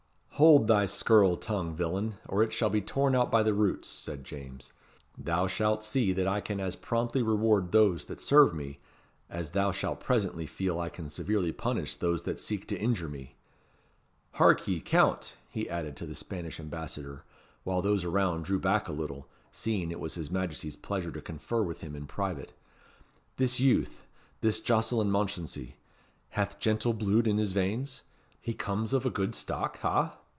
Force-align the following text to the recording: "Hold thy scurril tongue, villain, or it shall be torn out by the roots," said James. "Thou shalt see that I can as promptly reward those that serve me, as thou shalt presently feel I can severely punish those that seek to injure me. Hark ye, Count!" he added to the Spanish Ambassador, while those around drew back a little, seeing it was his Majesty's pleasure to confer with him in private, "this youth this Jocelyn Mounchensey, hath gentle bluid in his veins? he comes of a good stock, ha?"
"Hold 0.41 0.65
thy 0.65 0.87
scurril 0.87 1.37
tongue, 1.37 1.75
villain, 1.75 2.15
or 2.27 2.41
it 2.41 2.51
shall 2.51 2.71
be 2.71 2.81
torn 2.81 3.13
out 3.13 3.29
by 3.29 3.43
the 3.43 3.53
roots," 3.53 3.87
said 3.87 4.23
James. 4.23 4.73
"Thou 5.15 5.45
shalt 5.45 5.83
see 5.83 6.13
that 6.13 6.25
I 6.25 6.41
can 6.41 6.59
as 6.59 6.75
promptly 6.75 7.21
reward 7.21 7.71
those 7.71 8.05
that 8.05 8.19
serve 8.19 8.51
me, 8.55 8.79
as 9.29 9.51
thou 9.51 9.71
shalt 9.71 9.99
presently 9.99 10.47
feel 10.47 10.79
I 10.79 10.89
can 10.89 11.11
severely 11.11 11.51
punish 11.51 11.95
those 11.95 12.23
that 12.23 12.39
seek 12.39 12.65
to 12.69 12.79
injure 12.79 13.07
me. 13.07 13.35
Hark 14.31 14.67
ye, 14.67 14.79
Count!" 14.81 15.35
he 15.47 15.69
added 15.69 15.95
to 15.97 16.07
the 16.07 16.15
Spanish 16.15 16.59
Ambassador, 16.59 17.23
while 17.63 17.83
those 17.83 18.03
around 18.03 18.43
drew 18.45 18.57
back 18.59 18.87
a 18.89 18.93
little, 18.93 19.27
seeing 19.51 19.91
it 19.91 19.99
was 19.99 20.15
his 20.15 20.31
Majesty's 20.31 20.75
pleasure 20.75 21.11
to 21.11 21.21
confer 21.21 21.61
with 21.61 21.81
him 21.81 21.95
in 21.95 22.07
private, 22.07 22.51
"this 23.37 23.59
youth 23.59 24.07
this 24.39 24.59
Jocelyn 24.59 25.11
Mounchensey, 25.11 25.75
hath 26.29 26.57
gentle 26.57 26.93
bluid 26.93 27.27
in 27.27 27.37
his 27.37 27.51
veins? 27.51 28.01
he 28.41 28.55
comes 28.55 28.91
of 28.91 29.05
a 29.05 29.11
good 29.11 29.35
stock, 29.35 29.77
ha?" 29.81 30.17